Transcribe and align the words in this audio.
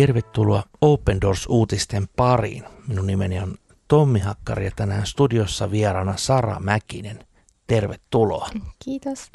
Tervetuloa 0.00 0.62
Open 0.80 1.20
Doors-uutisten 1.20 2.08
pariin. 2.16 2.64
Minun 2.88 3.06
nimeni 3.06 3.40
on 3.40 3.54
Tommi 3.88 4.18
Hakkari 4.18 4.64
ja 4.64 4.70
tänään 4.76 5.06
studiossa 5.06 5.70
vieraana 5.70 6.16
Sara 6.16 6.60
Mäkinen. 6.60 7.26
Tervetuloa. 7.66 8.48
Kiitos. 8.84 9.30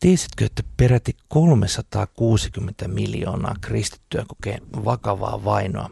Tiesitkö, 0.00 0.46
että 0.46 0.62
peräti 0.76 1.16
360 1.28 2.88
miljoonaa 2.88 3.54
kristittyä 3.60 4.24
kokee 4.28 4.58
vakavaa 4.84 5.44
vainoa 5.44 5.90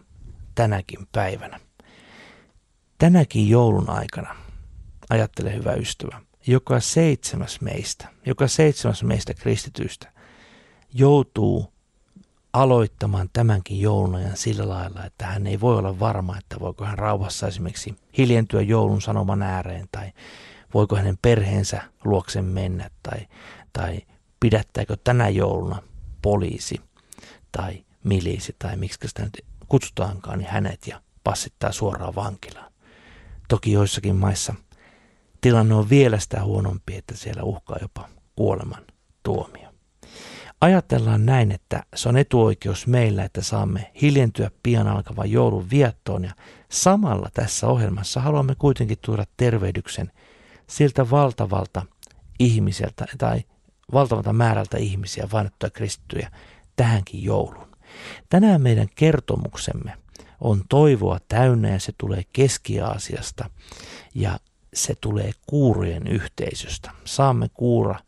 tänäkin 0.54 1.07
päivänä? 1.13 1.61
Tänäkin 2.99 3.49
joulun 3.49 3.90
aikana, 3.90 4.36
ajattele 5.11 5.54
hyvä 5.54 5.72
ystävä, 5.72 6.21
joka 6.46 6.81
seitsemäs 6.81 7.61
meistä, 7.61 8.08
joka 8.26 8.49
seitsemäs 8.49 9.03
meistä 9.03 9.35
kristityistä 9.35 10.13
joutuu 10.95 11.74
aloittamaan 12.54 13.31
tämänkin 13.32 13.81
joulunajan 13.81 14.36
sillä 14.36 14.68
lailla, 14.68 15.04
että 15.04 15.26
hän 15.26 15.46
ei 15.46 15.61
voi 15.61 15.79
olla 15.79 16.00
varma, 16.00 16.39
että 16.39 16.61
voiko 16.61 16.85
hän 16.85 16.99
rauhassa 16.99 17.46
esimerkiksi 17.49 17.96
hiljentyä 18.18 18.63
joulun 18.63 19.03
sanoman 19.03 19.43
ääreen 19.43 19.89
tai 19.93 20.13
voiko 20.75 20.96
hänen 20.96 21.18
perheensä 21.22 21.82
luoksen 22.04 22.44
mennä 22.44 22.90
tai, 23.03 23.27
tai 23.72 24.00
pidättääkö 24.40 24.96
tänä 25.04 25.29
jouluna 25.29 25.82
poliisi 26.22 26.80
tai 27.53 27.85
miliisi 28.04 28.57
tai 28.58 28.77
miksi 28.77 29.08
sitä 29.08 29.22
nyt 29.22 29.44
kutsutaankaan, 29.68 30.39
niin 30.39 30.50
hänet 30.50 30.86
ja 30.86 31.00
passittaa 31.25 31.72
suoraan 31.72 32.14
vankilaan. 32.14 32.72
Toki 33.48 33.72
joissakin 33.72 34.16
maissa 34.16 34.55
tilanne 35.41 35.75
on 35.75 35.91
vielä 35.91 36.19
sitä 36.19 36.44
huonompi, 36.44 36.97
että 36.97 37.16
siellä 37.16 37.42
uhkaa 37.42 37.78
jopa 37.82 38.08
kuoleman 38.36 38.84
tuomio. 39.22 39.63
Ajatellaan 40.64 41.26
näin, 41.26 41.52
että 41.52 41.82
se 41.94 42.08
on 42.08 42.16
etuoikeus 42.16 42.86
meillä, 42.86 43.24
että 43.24 43.42
saamme 43.42 43.90
hiljentyä 44.02 44.50
pian 44.62 44.86
alkavan 44.86 45.30
joulun 45.30 45.70
viettoon 45.70 46.24
ja 46.24 46.32
samalla 46.68 47.28
tässä 47.34 47.66
ohjelmassa 47.66 48.20
haluamme 48.20 48.54
kuitenkin 48.54 48.98
tuoda 49.04 49.24
tervehdyksen 49.36 50.12
siltä 50.66 51.10
valtavalta 51.10 51.82
ihmiseltä 52.38 53.06
tai 53.18 53.44
valtavalta 53.92 54.32
määrältä 54.32 54.78
ihmisiä, 54.78 55.28
vainottuja 55.32 55.70
kristittyjä, 55.70 56.30
tähänkin 56.76 57.24
jouluun. 57.24 57.76
Tänään 58.28 58.62
meidän 58.62 58.88
kertomuksemme 58.94 59.92
on 60.40 60.62
toivoa 60.68 61.18
täynnä 61.28 61.68
ja 61.68 61.80
se 61.80 61.92
tulee 61.98 62.22
Keski-Aasiasta 62.32 63.50
ja 64.14 64.38
se 64.74 64.94
tulee 65.00 65.30
kuurojen 65.46 66.06
yhteisöstä. 66.06 66.90
Saamme 67.04 67.48
kuura 67.54 67.98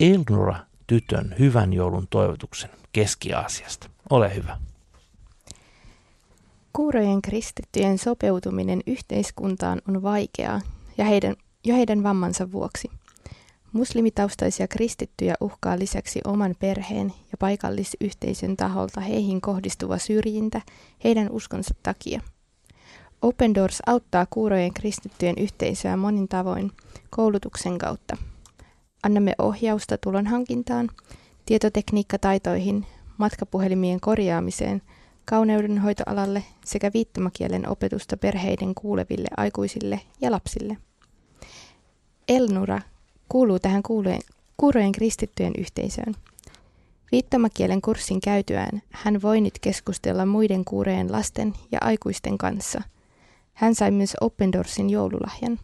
Elnura 0.00 0.67
tytön 0.88 1.34
hyvän 1.38 1.72
joulun 1.72 2.06
toivotuksen 2.10 2.70
Keski-Aasiasta. 2.92 3.90
Ole 4.10 4.34
hyvä. 4.34 4.58
Kuurojen 6.72 7.22
kristittyjen 7.22 7.98
sopeutuminen 7.98 8.80
yhteiskuntaan 8.86 9.82
on 9.88 10.02
vaikeaa 10.02 10.60
ja 10.98 11.04
heidän, 11.04 11.36
jo 11.64 11.74
heidän 11.74 12.02
vammansa 12.02 12.52
vuoksi. 12.52 12.90
Muslimitaustaisia 13.72 14.68
kristittyjä 14.68 15.34
uhkaa 15.40 15.78
lisäksi 15.78 16.20
oman 16.24 16.54
perheen 16.58 17.06
ja 17.06 17.38
paikallisyhteisön 17.38 18.56
taholta 18.56 19.00
heihin 19.00 19.40
kohdistuva 19.40 19.98
syrjintä 19.98 20.60
heidän 21.04 21.30
uskonsa 21.30 21.74
takia. 21.82 22.20
Open 23.22 23.54
Doors 23.54 23.78
auttaa 23.86 24.26
kuurojen 24.30 24.74
kristittyjen 24.74 25.38
yhteisöä 25.38 25.96
monin 25.96 26.28
tavoin 26.28 26.72
koulutuksen 27.10 27.78
kautta– 27.78 28.16
Annamme 29.02 29.32
ohjausta 29.38 29.98
tulonhankintaan, 29.98 30.88
tietotekniikkataitoihin, 31.46 32.86
matkapuhelimien 33.18 34.00
korjaamiseen, 34.00 34.82
kauneudenhoitoalalle 35.24 36.44
sekä 36.64 36.90
viittomakielen 36.94 37.68
opetusta 37.68 38.16
perheiden 38.16 38.74
kuuleville 38.74 39.28
aikuisille 39.36 40.00
ja 40.20 40.30
lapsille. 40.30 40.76
Elnura 42.28 42.80
kuuluu 43.28 43.58
tähän 43.58 43.82
kuulojen, 43.82 44.20
kuurojen 44.56 44.92
kristittyjen 44.92 45.52
yhteisöön. 45.58 46.14
Viittomakielen 47.12 47.82
kurssin 47.82 48.20
käytyään 48.20 48.82
hän 48.90 49.22
voi 49.22 49.40
nyt 49.40 49.58
keskustella 49.60 50.26
muiden 50.26 50.64
kuurojen 50.64 51.12
lasten 51.12 51.52
ja 51.72 51.78
aikuisten 51.82 52.38
kanssa. 52.38 52.82
Hän 53.54 53.74
sai 53.74 53.90
myös 53.90 54.16
Open 54.20 54.52
Doorsin 54.52 54.90
joululahjan. 54.90 55.58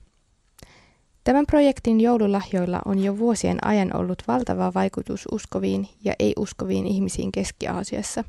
Tämän 1.24 1.46
projektin 1.46 2.00
joululahjoilla 2.00 2.80
on 2.84 2.98
jo 2.98 3.18
vuosien 3.18 3.66
ajan 3.66 3.96
ollut 3.96 4.22
valtava 4.28 4.74
vaikutus 4.74 5.28
uskoviin 5.32 5.88
ja 6.04 6.14
ei-uskoviin 6.18 6.86
ihmisiin 6.86 7.32
Keski-Aasiassa. 7.32 8.24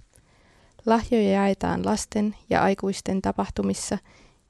Lahjoja 0.85 1.29
jaetaan 1.29 1.85
lasten 1.85 2.35
ja 2.49 2.63
aikuisten 2.63 3.21
tapahtumissa 3.21 3.97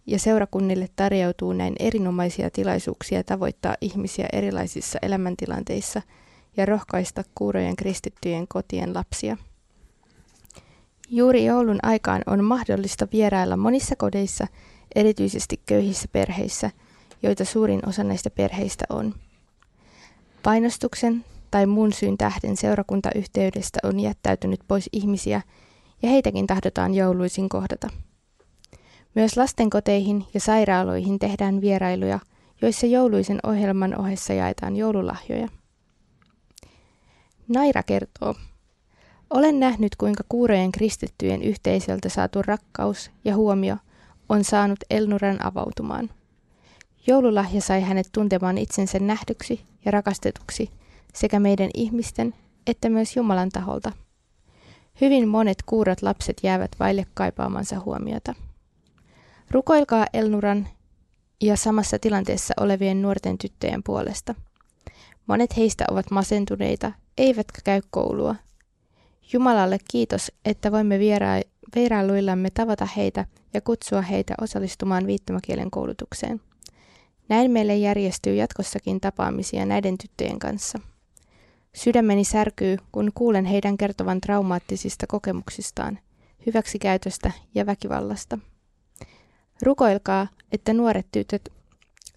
ja 0.05 0.19
seurakunnille 0.19 0.89
tarjoutuu 0.95 1.53
näin 1.53 1.75
erinomaisia 1.79 2.49
tilaisuuksia 2.49 3.23
tavoittaa 3.23 3.75
ihmisiä 3.81 4.27
erilaisissa 4.33 4.99
elämäntilanteissa 5.01 6.01
ja 6.57 6.65
rohkaista 6.65 7.23
kuurojen 7.35 7.75
kristittyjen 7.75 8.47
kotien 8.47 8.93
lapsia. 8.93 9.37
Juuri 11.09 11.45
joulun 11.45 11.79
aikaan 11.83 12.21
on 12.27 12.43
mahdollista 12.43 13.07
vierailla 13.11 13.57
monissa 13.57 13.95
kodeissa, 13.95 14.47
erityisesti 14.95 15.61
köyhissä 15.65 16.07
perheissä– 16.11 16.71
joita 17.25 17.45
suurin 17.45 17.89
osa 17.89 18.03
näistä 18.03 18.29
perheistä 18.29 18.85
on. 18.89 19.13
Painostuksen 20.43 21.25
tai 21.51 21.65
muun 21.65 21.93
syyn 21.93 22.17
tähden 22.17 22.57
seurakuntayhteydestä 22.57 23.79
on 23.83 23.99
jättäytynyt 23.99 24.59
pois 24.67 24.89
ihmisiä 24.91 25.41
ja 26.01 26.09
heitäkin 26.09 26.47
tahdotaan 26.47 26.93
jouluisin 26.93 27.49
kohdata. 27.49 27.89
Myös 29.15 29.37
lastenkoteihin 29.37 30.25
ja 30.33 30.39
sairaaloihin 30.39 31.19
tehdään 31.19 31.61
vierailuja, 31.61 32.19
joissa 32.61 32.85
jouluisen 32.85 33.39
ohjelman 33.43 33.99
ohessa 33.99 34.33
jaetaan 34.33 34.75
joululahjoja. 34.75 35.47
Naira 37.47 37.83
kertoo, 37.83 38.35
olen 39.29 39.59
nähnyt, 39.59 39.95
kuinka 39.95 40.23
kuurojen 40.29 40.71
kristittyjen 40.71 41.43
yhteisöltä 41.43 42.09
saatu 42.09 42.41
rakkaus 42.41 43.11
ja 43.23 43.35
huomio 43.35 43.77
on 44.29 44.43
saanut 44.43 44.79
Elnuran 44.89 45.45
avautumaan– 45.45 46.09
Joululahja 47.07 47.61
sai 47.61 47.81
hänet 47.81 48.09
tuntemaan 48.11 48.57
itsensä 48.57 48.99
nähdyksi 48.99 49.61
ja 49.85 49.91
rakastetuksi 49.91 50.69
sekä 51.13 51.39
meidän 51.39 51.69
ihmisten 51.73 52.33
että 52.67 52.89
myös 52.89 53.15
Jumalan 53.15 53.49
taholta. 53.49 53.91
Hyvin 55.01 55.27
monet 55.27 55.57
kuurat 55.65 56.01
lapset 56.01 56.37
jäävät 56.43 56.71
vaille 56.79 57.05
kaipaamansa 57.13 57.79
huomiota. 57.79 58.33
Rukoilkaa 59.51 60.05
Elnuran 60.13 60.67
ja 61.41 61.57
samassa 61.57 61.99
tilanteessa 61.99 62.53
olevien 62.59 63.01
nuorten 63.01 63.37
tyttöjen 63.37 63.83
puolesta. 63.83 64.35
Monet 65.27 65.57
heistä 65.57 65.85
ovat 65.91 66.11
masentuneita, 66.11 66.91
eivätkä 67.17 67.61
käy 67.63 67.81
koulua. 67.89 68.35
Jumalalle 69.33 69.77
kiitos, 69.91 70.31
että 70.45 70.71
voimme 70.71 70.99
viera- 70.99 71.49
vierailuillamme 71.75 72.49
tavata 72.49 72.87
heitä 72.97 73.25
ja 73.53 73.61
kutsua 73.61 74.01
heitä 74.01 74.33
osallistumaan 74.41 75.07
viittomakielen 75.07 75.71
koulutukseen. 75.71 76.41
Näin 77.29 77.51
meille 77.51 77.75
järjestyy 77.75 78.35
jatkossakin 78.35 79.01
tapaamisia 79.01 79.65
näiden 79.65 79.97
tyttöjen 79.97 80.39
kanssa. 80.39 80.79
Sydämeni 81.75 82.23
särkyy, 82.23 82.77
kun 82.91 83.11
kuulen 83.15 83.45
heidän 83.45 83.77
kertovan 83.77 84.21
traumaattisista 84.21 85.07
kokemuksistaan, 85.07 85.99
hyväksikäytöstä 86.45 87.31
ja 87.55 87.65
väkivallasta. 87.65 88.37
Rukoilkaa, 89.61 90.27
että 90.51 90.73
nuoret 90.73 91.07
tytöt 91.11 91.49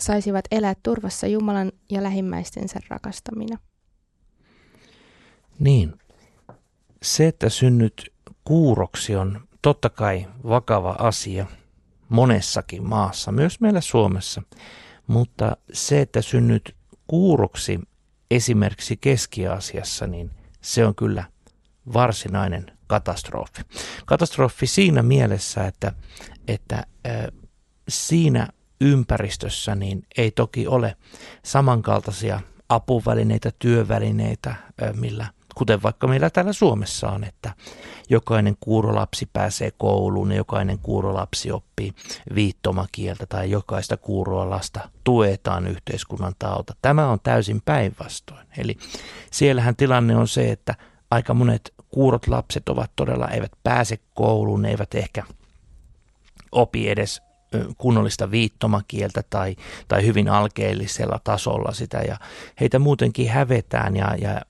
saisivat 0.01 0.45
elää 0.51 0.75
turvassa 0.83 1.27
Jumalan 1.27 1.73
ja 1.91 2.03
lähimmäistensä 2.03 2.81
rakastamina. 2.89 3.59
Niin. 5.59 5.95
Se, 7.03 7.27
että 7.27 7.49
synnyt 7.49 8.13
kuuroksi 8.45 9.17
on 9.17 9.41
totta 9.63 9.91
kai 9.91 10.27
vakava 10.49 10.97
asia 10.99 11.47
monessakin 12.09 12.89
maassa, 12.89 13.33
myös 13.33 13.61
meillä 13.61 13.81
Suomessa. 13.81 14.43
Mutta 15.09 15.57
se, 15.73 16.01
että 16.01 16.23
synnyt 16.23 16.77
kuuroksi 17.07 17.81
esimerkiksi 18.31 18.97
Keski-Aasiassa, 18.97 20.07
niin 20.07 20.31
se 20.61 20.87
on 20.87 20.95
kyllä 20.95 21.25
varsinainen 21.93 22.79
katastrofi. 22.87 23.63
Katastrofi 24.07 24.67
siinä 24.67 25.03
mielessä, 25.03 25.67
että, 25.67 25.93
että 26.49 26.87
siinä 27.89 28.49
ympäristössä 28.81 29.75
niin 29.75 30.07
ei 30.17 30.31
toki 30.31 30.67
ole 30.67 30.97
samankaltaisia 31.45 32.41
apuvälineitä, 32.69 33.51
työvälineitä, 33.59 34.55
millä 34.95 35.27
kuten 35.59 35.83
vaikka 35.83 36.07
meillä 36.07 36.31
täällä 36.31 36.53
Suomessa 36.53 37.11
on, 37.11 37.25
että 37.25 37.53
jokainen 38.09 38.57
kuurolapsi 38.61 39.29
pääsee 39.33 39.71
kouluun 39.79 40.31
ja 40.31 40.37
jokainen 40.37 40.79
kuurolapsi 40.79 41.53
oppii 41.53 41.95
viittomakieltä 42.35 43.27
tai 43.27 43.51
jokaista 43.51 43.97
kuuroa 43.97 44.51
lasta 44.51 44.89
tuetaan 45.05 45.67
yhteiskunnan 45.67 46.35
taholta. 46.39 46.75
Tämä 46.83 47.09
on 47.09 47.19
täysin 47.23 47.63
päinvastoin. 47.65 48.47
Eli 48.59 48.77
siellähän 49.31 49.77
tilanne 49.77 50.17
on 50.17 50.29
se, 50.29 50.53
että 50.53 50.75
aika 51.11 51.35
monet 51.35 51.75
kuurot 51.89 52.27
lapset 52.29 52.69
ovat 52.69 52.91
todella, 52.97 53.29
eivät 53.29 53.53
pääse 53.63 53.99
kouluun, 54.15 54.63
ne 54.63 54.71
eivät 54.71 54.95
ehkä 54.95 55.23
opi 56.53 56.89
edes 56.89 57.23
kunnollista 57.79 58.31
viittomakieltä 58.31 59.23
tai, 59.31 59.57
tai 59.89 60.07
hyvin 60.07 60.29
alkeellisella 60.29 61.21
tasolla 61.25 61.73
sitä 61.73 61.99
ja 61.99 62.17
heitä 62.61 62.79
muutenkin 62.79 63.31
hävetään 63.31 63.97
ja, 63.97 64.17
ja 64.21 64.41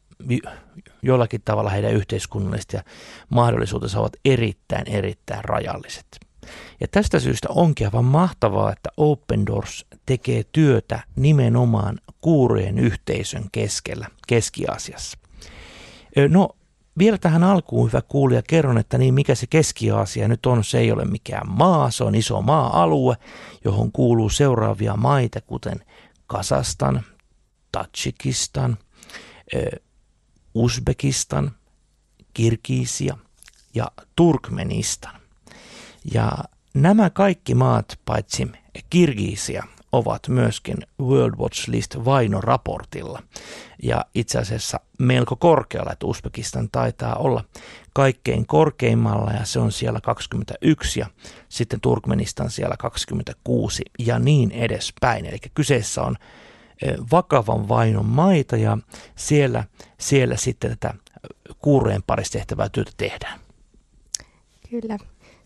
jollakin 1.03 1.43
tavalla 1.45 1.71
heidän 1.71 1.93
yhteiskunnalliset 1.93 2.73
ja 2.73 2.83
mahdollisuutensa 3.31 4.01
ovat 4.01 4.17
erittäin, 4.25 4.89
erittäin 4.89 5.45
rajalliset. 5.45 6.07
Ja 6.81 6.89
tästä 6.91 7.21
syystä 7.21 7.49
onkin 7.51 7.87
aivan 7.87 8.05
mahtavaa, 8.05 8.73
että 8.73 8.91
Open 8.97 9.47
Doors 9.47 9.87
tekee 10.07 10.43
työtä 10.53 11.01
nimenomaan 11.17 11.99
kuurojen 12.21 12.79
yhteisön 12.79 13.45
keskellä 13.53 14.07
Keski-Aasiassa. 14.27 15.19
No 16.29 16.49
vielä 16.99 17.19
tähän 17.19 17.45
alkuun, 17.45 17.89
hyvä 17.89 18.03
kuulija, 18.09 18.43
kerron, 18.49 18.79
että 18.79 18.99
niin 18.99 19.15
mikä 19.15 19.35
se 19.35 19.47
Keski-Aasia 19.47 20.29
nyt 20.29 20.47
on. 20.47 20.65
Se 20.65 20.79
ei 20.79 20.93
ole 20.93 21.05
mikään 21.05 21.51
maa, 21.51 21.91
se 21.91 22.05
on 22.05 22.15
iso 22.15 22.43
maa-alue, 22.43 23.17
johon 23.65 23.93
kuuluu 23.93 24.29
seuraavia 24.29 24.97
maita, 24.97 25.41
kuten 25.41 25.81
Kasastan, 26.27 27.03
Tatsikistan, 27.73 28.79
Uzbekistan, 30.55 31.51
Kirgisia 32.35 33.19
ja 33.75 33.91
Turkmenistan. 34.17 35.21
Ja 36.13 36.33
nämä 36.75 37.11
kaikki 37.11 37.55
maat, 37.55 37.99
paitsi 38.05 38.53
Kirgisia, 38.91 39.65
ovat 39.93 40.29
myöskin 40.29 40.77
World 41.01 41.35
Watch 41.39 41.69
List 41.69 41.97
vainoraportilla. 42.05 43.23
Ja 43.83 44.05
itse 44.15 44.39
asiassa 44.39 44.81
melko 44.99 45.37
korkealla, 45.37 45.93
että 45.93 46.07
Uzbekistan 46.07 46.69
taitaa 46.73 47.15
olla 47.15 47.45
kaikkein 47.93 48.47
korkeimmalla 48.47 49.33
ja 49.33 49.45
se 49.45 49.61
on 49.61 49.73
siellä 49.73 50.01
21 50.01 51.01
ja 51.01 51.07
sitten 51.49 51.81
Turkmenistan 51.81 52.51
siellä 52.51 52.77
26 52.79 53.83
ja 53.99 54.19
niin 54.19 54.51
edespäin. 54.51 55.27
Eli 55.27 55.39
kyseessä 55.55 56.03
on 56.03 56.17
vakavan 57.13 57.69
vainon 57.69 58.07
maita 58.07 58.57
ja 58.57 58.79
siellä, 59.17 59.65
siellä 59.99 60.37
sitten 60.37 60.71
tätä 60.71 60.95
kuurojen 61.59 62.03
parissa 62.07 62.33
tehtävää 62.33 62.69
työtä 62.69 62.93
tehdään. 62.97 63.41
Kyllä, 64.71 64.99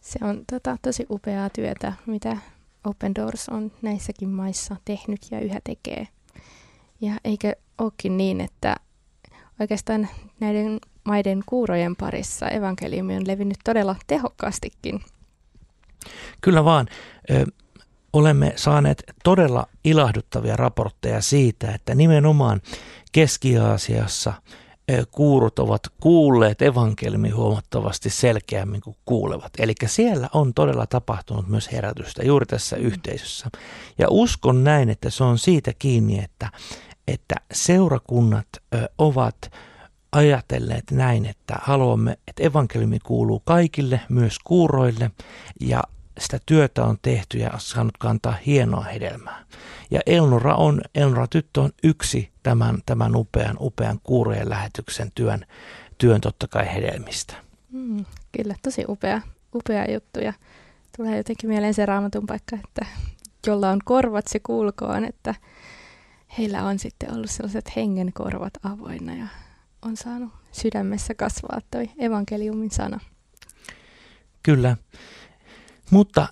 se 0.02 0.18
on 0.22 0.44
tota, 0.50 0.76
tosi 0.82 1.06
upeaa 1.10 1.50
työtä, 1.50 1.92
mitä 2.06 2.36
Open 2.84 3.14
Doors 3.14 3.48
on 3.48 3.72
näissäkin 3.82 4.28
maissa 4.28 4.76
tehnyt 4.84 5.20
ja 5.30 5.40
yhä 5.40 5.60
tekee. 5.64 6.08
Ja 7.00 7.12
eikö 7.24 7.52
olekin 7.78 8.16
niin, 8.16 8.40
että 8.40 8.76
oikeastaan 9.60 10.08
näiden 10.40 10.80
maiden 11.04 11.42
kuurojen 11.46 11.96
parissa 11.96 12.48
evankeliumi 12.48 13.16
on 13.16 13.26
levinnyt 13.26 13.58
todella 13.64 13.96
tehokkaastikin? 14.06 15.00
Kyllä 16.40 16.64
vaan. 16.64 16.86
Olemme 18.12 18.52
saaneet 18.56 19.02
todella 19.24 19.66
ilahduttavia 19.84 20.56
raportteja 20.56 21.20
siitä, 21.20 21.72
että 21.74 21.94
nimenomaan 21.94 22.60
Keski-Aasiassa– 23.12 24.32
kuurut 25.10 25.58
ovat 25.58 25.82
kuulleet 26.00 26.62
evankelmi 26.62 27.30
huomattavasti 27.30 28.10
selkeämmin 28.10 28.80
kuin 28.80 28.96
kuulevat. 29.04 29.52
Eli 29.58 29.74
siellä 29.86 30.28
on 30.34 30.54
todella 30.54 30.86
tapahtunut 30.86 31.48
myös 31.48 31.72
herätystä 31.72 32.22
juuri 32.22 32.46
tässä 32.46 32.76
yhteisössä. 32.76 33.50
Ja 33.98 34.06
uskon 34.10 34.64
näin, 34.64 34.88
että 34.88 35.10
se 35.10 35.24
on 35.24 35.38
siitä 35.38 35.72
kiinni, 35.78 36.18
että, 36.18 36.50
että 37.08 37.34
seurakunnat 37.52 38.48
ovat 38.98 39.36
ajatelleet 40.12 40.90
näin, 40.90 41.26
että 41.26 41.54
haluamme, 41.62 42.18
että 42.28 42.42
evankeliumi 42.42 42.98
kuuluu 42.98 43.42
kaikille, 43.44 44.00
myös 44.08 44.38
kuuroille, 44.44 45.10
ja 45.60 45.82
sitä 46.18 46.40
työtä 46.46 46.84
on 46.84 46.98
tehty 47.02 47.38
ja 47.38 47.50
saanut 47.58 47.98
kantaa 47.98 48.34
hienoa 48.46 48.84
hedelmää. 48.84 49.44
Ja 49.90 50.00
Elnora 50.06 50.54
on, 50.54 50.80
Elnora 50.94 51.26
tyttö 51.26 51.60
on 51.60 51.70
yksi 51.82 52.30
tämän, 52.42 52.78
tämän 52.86 53.16
upean, 53.16 53.56
upean 53.60 54.00
kuureen 54.02 54.50
lähetyksen 54.50 55.12
työn, 55.14 55.46
työn 55.98 56.20
totta 56.20 56.48
kai 56.48 56.74
hedelmistä. 56.74 57.34
Mm, 57.70 58.04
kyllä, 58.36 58.54
tosi 58.62 58.84
upea, 58.88 59.20
upea 59.54 59.92
juttu 59.92 60.20
ja 60.20 60.32
tulee 60.96 61.16
jotenkin 61.16 61.50
mieleen 61.50 61.74
se 61.74 61.86
raamatun 61.86 62.26
paikka, 62.26 62.56
että 62.64 62.86
jolla 63.46 63.70
on 63.70 63.80
korvat 63.84 64.26
se 64.26 64.38
kuulkoon, 64.38 65.04
että 65.04 65.34
heillä 66.38 66.64
on 66.64 66.78
sitten 66.78 67.14
ollut 67.14 67.30
sellaiset 67.30 67.76
hengen 67.76 68.12
korvat 68.12 68.52
avoinna 68.62 69.14
ja 69.14 69.26
on 69.82 69.96
saanut 69.96 70.30
sydämessä 70.52 71.14
kasvaa 71.14 71.60
toi 71.70 71.90
evankeliumin 71.98 72.70
sana. 72.70 73.00
Kyllä. 74.42 74.76
Mutta 75.92 76.28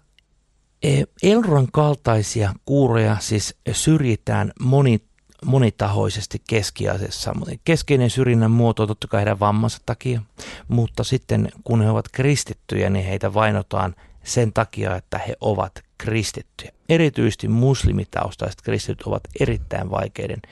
e, 0.82 1.02
Elron 1.22 1.68
kaltaisia 1.72 2.54
kuuroja 2.64 3.16
siis 3.20 3.54
syrjitään 3.72 4.52
moni, 4.60 5.00
monitahoisesti 5.44 6.42
keskiasiassa. 6.50 7.32
Keskeinen 7.64 8.10
syrjinnän 8.10 8.50
muoto 8.50 8.82
on 8.82 8.88
totta 8.88 9.08
kai 9.08 9.20
heidän 9.20 9.40
vammansa 9.40 9.78
takia, 9.86 10.22
mutta 10.68 11.04
sitten 11.04 11.48
kun 11.64 11.82
he 11.82 11.90
ovat 11.90 12.08
kristittyjä, 12.12 12.90
niin 12.90 13.04
heitä 13.04 13.34
vainotaan 13.34 13.94
sen 14.24 14.52
takia, 14.52 14.96
että 14.96 15.18
he 15.18 15.34
ovat 15.40 15.72
kristittyjä. 15.98 16.72
Erityisesti 16.88 17.48
muslimitaustaiset 17.48 18.62
kristityt 18.62 19.02
ovat 19.02 19.22
erittäin 19.40 19.90
vaikeiden 19.90 20.42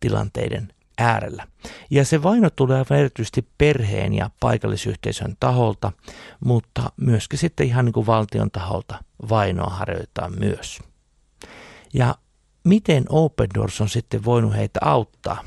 tilanteiden 0.00 0.72
äärellä. 1.00 1.46
Ja 1.90 2.04
se 2.04 2.22
vaino 2.22 2.50
tulee 2.50 2.78
aivan 2.78 2.98
erityisesti 2.98 3.48
perheen 3.58 4.14
ja 4.14 4.30
paikallisyhteisön 4.40 5.36
taholta, 5.40 5.92
mutta 6.44 6.92
myöskin 6.96 7.38
sitten 7.38 7.66
ihan 7.66 7.84
niin 7.84 7.92
kuin 7.92 8.06
valtion 8.06 8.50
taholta 8.50 9.04
vainoa 9.28 9.70
harjoitetaan 9.70 10.32
myös. 10.38 10.78
Ja 11.94 12.14
miten 12.64 13.04
Open 13.08 13.48
Doors 13.54 13.80
on 13.80 13.88
sitten 13.88 14.24
voinut 14.24 14.56
heitä 14.56 14.80
auttaa? 14.82 15.44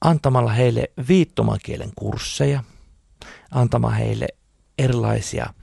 Antamalla 0.00 0.50
heille 0.52 0.90
viittomakielen 1.08 1.90
kursseja, 1.96 2.64
antamalla 3.50 3.96
heille 3.96 4.26
erilaisia 4.78 5.54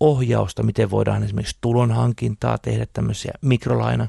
ohjausta, 0.00 0.62
miten 0.62 0.90
voidaan 0.90 1.22
esimerkiksi 1.22 1.58
tulonhankintaa 1.60 2.58
tehdä 2.58 2.86
tämmöisiä 2.92 3.32
mikrolaina 3.42 4.08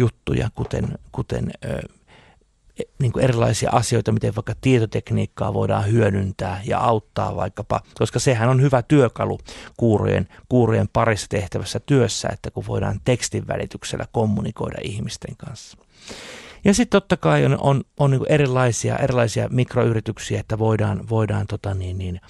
juttuja, 0.00 0.48
kuten, 0.54 0.98
kuten 1.12 1.50
e, 1.62 1.68
niin 2.98 3.12
kuin 3.12 3.24
erilaisia 3.24 3.70
asioita, 3.72 4.12
miten 4.12 4.36
vaikka 4.36 4.54
tietotekniikkaa 4.60 5.54
voidaan 5.54 5.86
hyödyntää 5.86 6.60
ja 6.64 6.78
auttaa 6.78 7.36
vaikkapa, 7.36 7.80
koska 7.98 8.18
sehän 8.18 8.48
on 8.48 8.62
hyvä 8.62 8.82
työkalu 8.82 9.38
kuurojen, 9.76 10.28
kuurojen 10.48 10.88
parissa 10.92 11.26
tehtävässä 11.28 11.80
työssä, 11.80 12.28
että 12.28 12.50
kun 12.50 12.66
voidaan 12.66 13.00
tekstin 13.04 13.46
välityksellä 13.48 14.06
kommunikoida 14.12 14.78
ihmisten 14.82 15.36
kanssa. 15.36 15.78
Ja 16.64 16.74
sitten 16.74 17.00
totta 17.00 17.16
kai 17.16 17.44
on, 17.44 17.58
on, 17.60 17.82
on 17.98 18.10
niin 18.10 18.22
erilaisia, 18.28 18.96
erilaisia 18.96 19.48
mikroyrityksiä, 19.48 20.40
että 20.40 20.58
voidaan, 20.58 21.08
voidaan 21.08 21.46
tota 21.46 21.74
niin, 21.74 21.98
niin, 21.98 22.20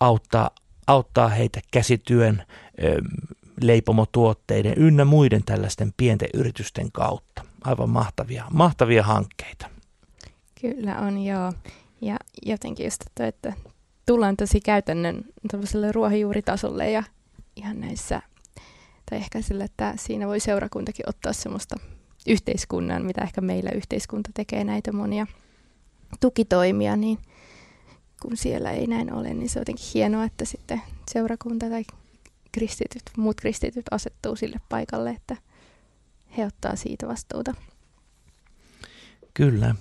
auttaa, 0.00 0.50
auttaa 0.86 1.28
heitä 1.28 1.60
käsityön 1.70 2.42
leipomotuotteiden 3.60 4.74
ynnä 4.76 5.04
muiden 5.04 5.44
tällaisten 5.44 5.92
pienten 5.96 6.28
yritysten 6.34 6.92
kautta. 6.92 7.42
Aivan 7.64 7.90
mahtavia, 7.90 8.44
mahtavia 8.50 9.02
hankkeita. 9.02 9.66
Kyllä 10.60 10.98
on, 10.98 11.24
joo. 11.24 11.52
Ja 12.00 12.16
jotenkin 12.46 12.86
just, 12.86 13.02
että, 13.06 13.26
että 13.26 13.52
tullaan 14.06 14.36
tosi 14.36 14.60
käytännön 14.60 15.24
ruohonjuuritasolle 15.92 16.90
ja 16.90 17.02
ihan 17.56 17.80
näissä, 17.80 18.22
tai 19.10 19.18
ehkä 19.18 19.42
sillä, 19.42 19.64
että 19.64 19.94
siinä 19.96 20.26
voi 20.26 20.40
seurakuntakin 20.40 21.08
ottaa 21.08 21.32
semmoista 21.32 21.76
yhteiskunnan, 22.26 23.04
mitä 23.04 23.22
ehkä 23.22 23.40
meillä 23.40 23.70
yhteiskunta 23.70 24.30
tekee 24.34 24.64
näitä 24.64 24.92
monia 24.92 25.26
tukitoimia, 26.20 26.96
niin 26.96 27.18
kun 28.22 28.36
siellä 28.36 28.70
ei 28.70 28.86
näin 28.86 29.12
ole, 29.12 29.34
niin 29.34 29.48
se 29.48 29.58
on 29.58 29.60
jotenkin 29.60 29.86
hienoa, 29.94 30.24
että 30.24 30.44
sitten 30.44 30.82
seurakunta 31.10 31.68
tai 31.68 31.84
kristityt, 32.54 33.02
muut 33.16 33.40
kristityt 33.40 33.86
asettuu 33.90 34.36
sille 34.36 34.60
paikalle, 34.68 35.10
että 35.10 35.36
he 36.36 36.46
ottaa 36.46 36.76
siitä 36.76 37.08
vastuuta. 37.08 37.54
Kyllä. 39.34 39.74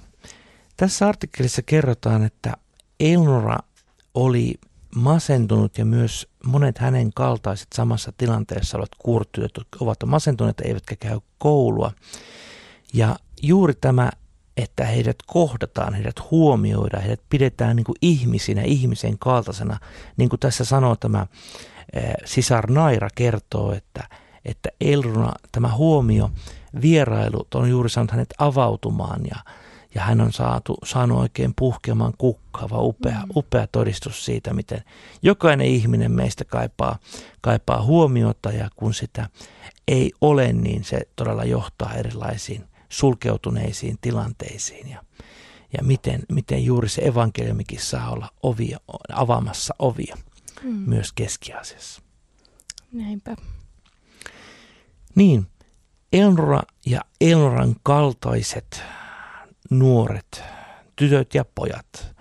Tässä 0.77 1.07
artikkelissa 1.07 1.61
kerrotaan, 1.61 2.23
että 2.23 2.53
Elnora 2.99 3.57
oli 4.13 4.55
masentunut 4.95 5.77
ja 5.77 5.85
myös 5.85 6.27
monet 6.45 6.77
hänen 6.77 7.13
kaltaiset 7.13 7.67
samassa 7.75 8.11
tilanteessa 8.17 8.77
olevat 8.77 8.95
kuurtyöt 8.99 9.51
ovat 9.79 9.97
masentuneet 10.05 10.61
eivätkä 10.61 10.95
käy 10.95 11.19
koulua. 11.37 11.91
Ja 12.93 13.15
juuri 13.41 13.73
tämä, 13.73 14.11
että 14.57 14.85
heidät 14.85 15.17
kohdataan, 15.27 15.93
heidät 15.93 16.31
huomioidaan, 16.31 17.03
heidät 17.03 17.21
pidetään 17.29 17.75
niin 17.75 17.83
kuin 17.83 17.95
ihmisinä, 18.01 18.61
ihmisen 18.61 19.19
kaltaisena, 19.19 19.79
niin 20.17 20.29
kuin 20.29 20.39
tässä 20.39 20.65
sanoo 20.65 20.95
tämä 20.95 21.27
sisar 22.25 22.71
Naira 22.71 23.07
kertoo, 23.15 23.73
että, 23.73 24.03
että 24.45 24.69
Elruna, 24.81 25.33
tämä 25.51 25.75
huomio, 25.75 26.31
vierailu 26.81 27.47
on 27.55 27.69
juuri 27.69 27.89
saanut 27.89 28.11
hänet 28.11 28.33
avautumaan 28.37 29.21
ja, 29.25 29.35
ja 29.95 30.01
hän 30.01 30.21
on 30.21 30.33
saatu, 30.33 30.77
saanut 30.83 31.19
oikein 31.19 31.53
puhkeamaan 31.55 32.13
kukkaava, 32.17 32.79
upea, 32.79 33.19
mm. 33.19 33.31
upea 33.35 33.67
todistus 33.67 34.25
siitä, 34.25 34.53
miten 34.53 34.83
jokainen 35.21 35.67
ihminen 35.67 36.11
meistä 36.11 36.45
kaipaa, 36.45 36.99
kaipaa 37.41 37.83
huomiota 37.83 38.51
ja 38.51 38.69
kun 38.75 38.93
sitä 38.93 39.29
ei 39.87 40.11
ole, 40.21 40.53
niin 40.53 40.83
se 40.83 41.01
todella 41.15 41.43
johtaa 41.43 41.93
erilaisiin 41.93 42.63
sulkeutuneisiin 42.89 43.97
tilanteisiin 44.01 44.89
ja, 44.89 45.03
ja 45.77 45.83
miten, 45.83 46.21
miten 46.31 46.65
juuri 46.65 46.89
se 46.89 47.01
evankeliumikin 47.01 47.81
saa 47.81 48.09
olla 48.09 48.29
ovia, 48.43 48.77
avaamassa 49.13 49.75
ovia 49.79 50.17
mm. 50.63 50.83
myös 50.87 51.13
Keski-Aasiassa. 51.13 52.01
Näinpä. 52.91 53.35
Niin, 55.15 55.47
Elnora 56.13 56.61
ja 56.85 57.01
Elnoran 57.21 57.75
kaltaiset 57.83 58.83
nuoret, 59.69 60.43
tytöt 60.95 61.35
ja 61.35 61.45
pojat, 61.55 62.15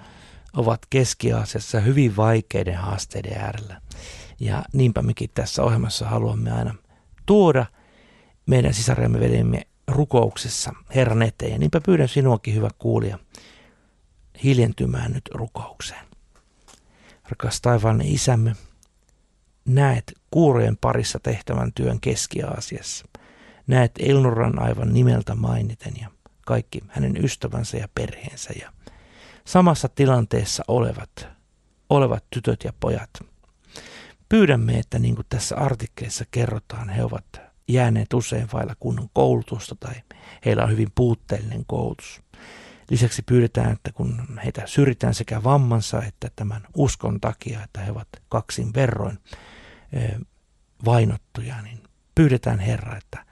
ovat 0.56 0.86
Keski-Aasiassa 0.90 1.80
hyvin 1.80 2.16
vaikeiden 2.16 2.76
haasteiden 2.76 3.38
äärellä. 3.38 3.80
Ja 4.40 4.64
niinpä 4.72 5.02
mekin 5.02 5.30
tässä 5.34 5.62
ohjelmassa 5.62 6.08
haluamme 6.08 6.52
aina 6.52 6.74
tuoda 7.26 7.66
meidän 8.46 8.74
sisaremme 8.74 9.20
vedemme 9.20 9.66
rukouksessa 9.88 10.72
Herran 10.94 11.22
eteen. 11.22 11.52
Ja 11.52 11.58
niinpä 11.58 11.80
pyydän 11.80 12.08
sinuakin, 12.08 12.54
hyvä 12.54 12.68
kuulija, 12.78 13.18
hiljentymään 14.44 15.12
nyt 15.12 15.30
rukoukseen. 15.34 16.11
Rakas 17.32 17.60
taivaallinen 17.60 18.14
isämme, 18.14 18.56
näet 19.64 20.12
kuurojen 20.30 20.76
parissa 20.76 21.20
tehtävän 21.22 21.72
työn 21.72 22.00
Keski-Aasiassa. 22.00 23.06
Näet 23.66 23.92
Elnoran 23.98 24.62
aivan 24.62 24.92
nimeltä 24.92 25.34
mainiten 25.34 25.92
ja 26.00 26.08
kaikki 26.46 26.80
hänen 26.88 27.24
ystävänsä 27.24 27.76
ja 27.76 27.88
perheensä 27.94 28.52
ja 28.60 28.72
samassa 29.44 29.88
tilanteessa 29.88 30.64
olevat, 30.68 31.28
olevat 31.90 32.24
tytöt 32.30 32.64
ja 32.64 32.72
pojat. 32.80 33.10
Pyydämme, 34.28 34.78
että 34.78 34.98
niin 34.98 35.14
kuin 35.14 35.26
tässä 35.28 35.56
artikkelissa 35.56 36.24
kerrotaan, 36.30 36.88
he 36.88 37.04
ovat 37.04 37.40
jääneet 37.68 38.12
usein 38.14 38.48
vailla 38.52 38.74
kunnon 38.80 39.08
koulutusta 39.12 39.74
tai 39.74 39.94
heillä 40.44 40.64
on 40.64 40.70
hyvin 40.70 40.92
puutteellinen 40.94 41.64
koulutus. 41.66 42.22
Lisäksi 42.92 43.22
pyydetään, 43.22 43.72
että 43.72 43.92
kun 43.92 44.38
heitä 44.44 44.62
syrjitään 44.66 45.14
sekä 45.14 45.42
vammansa 45.42 46.02
että 46.02 46.30
tämän 46.36 46.62
uskon 46.76 47.20
takia, 47.20 47.62
että 47.64 47.80
he 47.80 47.90
ovat 47.90 48.08
kaksin 48.28 48.74
verroin 48.74 49.18
vainottuja, 50.84 51.62
niin 51.62 51.82
pyydetään 52.14 52.58
Herra, 52.58 52.96
että 52.96 53.24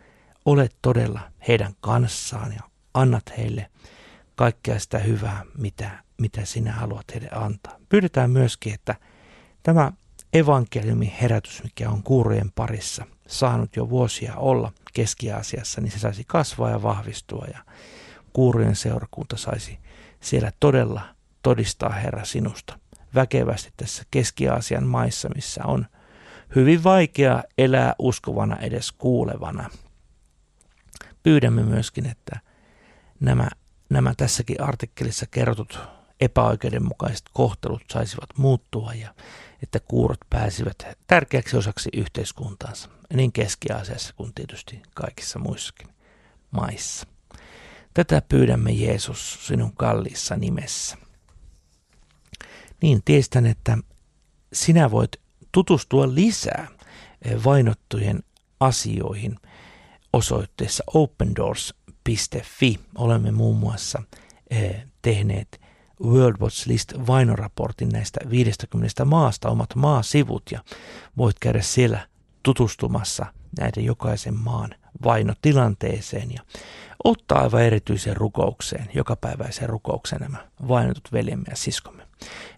olet 0.44 0.76
todella 0.82 1.20
heidän 1.48 1.74
kanssaan 1.80 2.52
ja 2.52 2.60
annat 2.94 3.22
heille 3.38 3.70
kaikkea 4.34 4.78
sitä 4.78 4.98
hyvää, 4.98 5.42
mitä, 5.58 5.90
mitä 6.18 6.44
sinä 6.44 6.72
haluat 6.72 7.12
heille 7.14 7.28
antaa. 7.32 7.76
Pyydetään 7.88 8.30
myöskin, 8.30 8.74
että 8.74 8.94
tämä 9.62 9.92
evankeliumin 10.32 11.12
herätys, 11.20 11.62
mikä 11.62 11.90
on 11.90 12.02
kuurojen 12.02 12.52
parissa 12.54 13.06
saanut 13.28 13.76
jo 13.76 13.90
vuosia 13.90 14.36
olla 14.36 14.72
Keski-Aasiassa, 14.92 15.80
niin 15.80 15.92
se 15.92 15.98
saisi 15.98 16.24
kasvaa 16.26 16.70
ja 16.70 16.82
vahvistua 16.82 17.46
ja 17.52 17.64
kuurojen 18.32 18.76
seurakunta 18.76 19.36
saisi 19.36 19.78
siellä 20.20 20.52
todella 20.60 21.02
todistaa 21.42 21.90
Herra 21.90 22.24
sinusta 22.24 22.78
väkevästi 23.14 23.72
tässä 23.76 24.02
Keski-Aasian 24.10 24.86
maissa, 24.86 25.28
missä 25.34 25.60
on 25.64 25.86
hyvin 26.54 26.84
vaikea 26.84 27.42
elää 27.58 27.94
uskovana 27.98 28.56
edes 28.56 28.92
kuulevana. 28.92 29.70
Pyydämme 31.22 31.62
myöskin, 31.62 32.06
että 32.06 32.40
nämä, 33.20 33.48
nämä 33.90 34.14
tässäkin 34.16 34.60
artikkelissa 34.60 35.26
kerrotut 35.30 35.78
epäoikeudenmukaiset 36.20 37.24
kohtelut 37.32 37.82
saisivat 37.90 38.28
muuttua 38.36 38.94
ja 38.94 39.14
että 39.62 39.80
kuurot 39.80 40.20
pääsivät 40.30 40.84
tärkeäksi 41.06 41.56
osaksi 41.56 41.90
yhteiskuntaansa, 41.94 42.88
niin 43.14 43.32
Keski-Aasiassa 43.32 44.14
kuin 44.16 44.34
tietysti 44.34 44.82
kaikissa 44.94 45.38
muissakin 45.38 45.88
maissa. 46.50 47.06
Tätä 47.94 48.22
pyydämme 48.28 48.72
Jeesus 48.72 49.46
sinun 49.46 49.72
kalliissa 49.76 50.36
nimessä. 50.36 50.96
Niin 52.82 53.02
tiestän, 53.04 53.46
että 53.46 53.78
sinä 54.52 54.90
voit 54.90 55.16
tutustua 55.52 56.14
lisää 56.14 56.68
vainottujen 57.44 58.22
asioihin 58.60 59.36
osoitteessa 60.12 60.84
opendoors.fi. 60.94 62.80
Olemme 62.94 63.30
muun 63.30 63.56
muassa 63.56 64.02
tehneet 65.02 65.60
World 66.04 66.36
Watch 66.40 66.68
List 66.68 66.92
vainoraportin 67.06 67.88
näistä 67.88 68.20
50 68.30 69.04
maasta, 69.04 69.48
omat 69.48 69.74
maasivut, 69.74 70.42
ja 70.50 70.64
voit 71.16 71.38
käydä 71.38 71.62
siellä 71.62 72.08
tutustumassa 72.42 73.26
näiden 73.60 73.84
jokaisen 73.84 74.36
maan 74.36 74.74
vainotilanteeseen 75.04 76.32
ja 76.34 76.42
ottaa 77.04 77.40
aivan 77.42 77.62
erityisen 77.62 78.16
rukoukseen, 78.16 78.88
jokapäiväiseen 78.94 79.68
rukoukseen 79.68 80.20
nämä 80.20 80.38
vainotut 80.68 81.12
veljemme 81.12 81.44
ja 81.50 81.56
siskomme. 81.56 82.06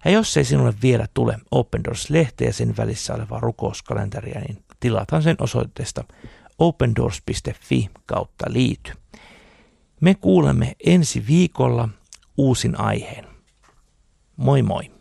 Ja 0.05 0.11
jos 0.11 0.37
ei 0.37 0.45
sinulle 0.45 0.73
vielä 0.81 1.07
tule 1.13 1.39
Open 1.51 1.83
Doors-lehteä 1.83 2.51
sen 2.51 2.77
välissä 2.77 3.13
olevaa 3.13 3.39
rukouskalenteria, 3.39 4.39
niin 4.39 4.63
tilataan 4.79 5.23
sen 5.23 5.35
osoitteesta 5.39 6.03
opendoors.fi 6.59 7.89
kautta 8.05 8.45
liity. 8.47 8.91
Me 10.01 10.15
kuulemme 10.15 10.75
ensi 10.85 11.27
viikolla 11.27 11.89
uusin 12.37 12.79
aiheen. 12.79 13.27
Moi 14.37 14.61
moi! 14.61 14.91